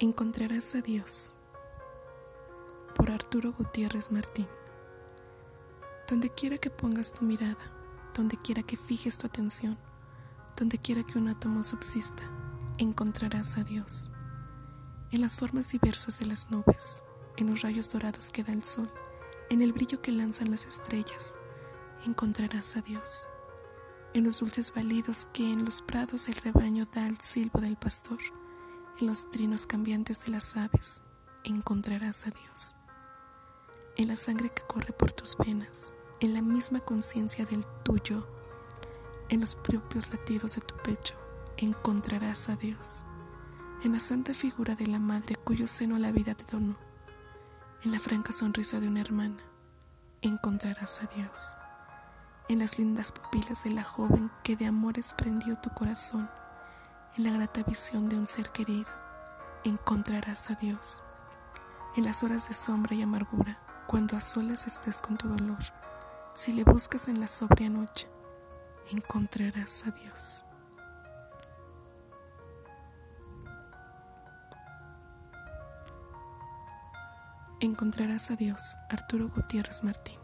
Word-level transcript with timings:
Encontrarás 0.00 0.74
a 0.74 0.80
Dios 0.80 1.34
por 2.96 3.12
Arturo 3.12 3.52
Gutiérrez 3.52 4.10
Martín. 4.10 4.48
Donde 6.10 6.30
quiera 6.30 6.58
que 6.58 6.68
pongas 6.68 7.12
tu 7.12 7.24
mirada, 7.24 7.70
donde 8.12 8.36
quiera 8.36 8.64
que 8.64 8.76
fijes 8.76 9.16
tu 9.18 9.28
atención, 9.28 9.78
donde 10.56 10.78
quiera 10.78 11.04
que 11.04 11.16
un 11.16 11.28
átomo 11.28 11.62
subsista, 11.62 12.24
encontrarás 12.78 13.56
a 13.56 13.62
Dios. 13.62 14.10
En 15.12 15.20
las 15.20 15.38
formas 15.38 15.70
diversas 15.70 16.18
de 16.18 16.26
las 16.26 16.50
nubes, 16.50 17.04
en 17.36 17.50
los 17.50 17.62
rayos 17.62 17.88
dorados 17.88 18.32
que 18.32 18.42
da 18.42 18.52
el 18.52 18.64
sol, 18.64 18.92
en 19.48 19.62
el 19.62 19.72
brillo 19.72 20.02
que 20.02 20.10
lanzan 20.10 20.50
las 20.50 20.64
estrellas, 20.64 21.36
encontrarás 22.04 22.76
a 22.76 22.82
Dios. 22.82 23.28
En 24.12 24.24
los 24.24 24.40
dulces 24.40 24.74
balidos 24.74 25.26
que 25.26 25.52
en 25.52 25.64
los 25.64 25.82
prados 25.82 26.26
el 26.26 26.34
rebaño 26.34 26.84
da 26.92 27.06
al 27.06 27.20
silbo 27.20 27.60
del 27.60 27.76
pastor, 27.76 28.18
en 29.00 29.06
los 29.08 29.28
trinos 29.30 29.66
cambiantes 29.66 30.24
de 30.24 30.30
las 30.30 30.56
aves, 30.56 31.02
encontrarás 31.42 32.26
a 32.26 32.30
Dios. 32.30 32.76
En 33.96 34.08
la 34.08 34.16
sangre 34.16 34.50
que 34.50 34.62
corre 34.62 34.92
por 34.92 35.12
tus 35.12 35.36
venas, 35.36 35.92
en 36.20 36.34
la 36.34 36.42
misma 36.42 36.80
conciencia 36.80 37.44
del 37.44 37.64
tuyo, 37.82 38.26
en 39.28 39.40
los 39.40 39.56
propios 39.56 40.10
latidos 40.10 40.54
de 40.54 40.60
tu 40.60 40.76
pecho, 40.76 41.14
encontrarás 41.56 42.48
a 42.48 42.56
Dios. 42.56 43.04
En 43.82 43.92
la 43.92 44.00
santa 44.00 44.32
figura 44.32 44.76
de 44.76 44.86
la 44.86 44.98
madre 44.98 45.36
cuyo 45.36 45.66
seno 45.66 45.98
la 45.98 46.12
vida 46.12 46.34
te 46.34 46.44
donó, 46.50 46.76
en 47.82 47.92
la 47.92 47.98
franca 47.98 48.32
sonrisa 48.32 48.80
de 48.80 48.88
una 48.88 49.00
hermana, 49.00 49.42
encontrarás 50.22 51.02
a 51.02 51.06
Dios. 51.14 51.56
En 52.48 52.60
las 52.60 52.78
lindas 52.78 53.12
pupilas 53.12 53.64
de 53.64 53.70
la 53.70 53.82
joven 53.82 54.30
que 54.42 54.56
de 54.56 54.66
amores 54.66 55.14
prendió 55.14 55.58
tu 55.58 55.70
corazón, 55.70 56.30
en 57.16 57.24
la 57.24 57.32
grata 57.32 57.62
visión 57.62 58.08
de 58.08 58.16
un 58.16 58.26
ser 58.26 58.50
querido, 58.50 58.90
encontrarás 59.62 60.50
a 60.50 60.54
Dios. 60.56 61.02
En 61.96 62.04
las 62.04 62.24
horas 62.24 62.48
de 62.48 62.54
sombra 62.54 62.94
y 62.94 63.02
amargura, 63.02 63.58
cuando 63.86 64.16
a 64.16 64.20
solas 64.20 64.66
estés 64.66 65.00
con 65.00 65.16
tu 65.16 65.28
dolor, 65.28 65.62
si 66.34 66.52
le 66.52 66.64
buscas 66.64 67.06
en 67.06 67.20
la 67.20 67.28
sobria 67.28 67.70
noche, 67.70 68.08
encontrarás 68.90 69.86
a 69.86 69.92
Dios. 69.92 70.44
Encontrarás 77.60 78.30
a 78.30 78.36
Dios, 78.36 78.76
Arturo 78.90 79.28
Gutiérrez 79.28 79.84
Martín. 79.84 80.23